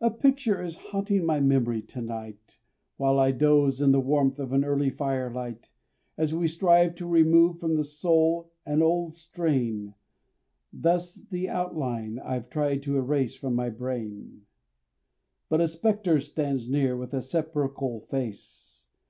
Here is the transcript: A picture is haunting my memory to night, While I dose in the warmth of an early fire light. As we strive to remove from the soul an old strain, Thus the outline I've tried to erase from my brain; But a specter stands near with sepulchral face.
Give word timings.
A 0.00 0.08
picture 0.10 0.62
is 0.62 0.76
haunting 0.78 1.22
my 1.26 1.38
memory 1.38 1.82
to 1.82 2.00
night, 2.00 2.58
While 2.96 3.18
I 3.18 3.30
dose 3.30 3.82
in 3.82 3.92
the 3.92 4.00
warmth 4.00 4.38
of 4.38 4.54
an 4.54 4.64
early 4.64 4.88
fire 4.88 5.30
light. 5.30 5.68
As 6.16 6.32
we 6.32 6.48
strive 6.48 6.94
to 6.94 7.06
remove 7.06 7.58
from 7.58 7.74
the 7.76 7.84
soul 7.84 8.52
an 8.64 8.80
old 8.80 9.14
strain, 9.14 9.92
Thus 10.72 11.16
the 11.16 11.50
outline 11.50 12.18
I've 12.20 12.48
tried 12.48 12.82
to 12.84 12.96
erase 12.96 13.36
from 13.36 13.54
my 13.54 13.68
brain; 13.68 14.46
But 15.50 15.60
a 15.60 15.68
specter 15.68 16.20
stands 16.20 16.66
near 16.70 16.96
with 16.96 17.10
sepulchral 17.22 18.00
face. 18.06 18.88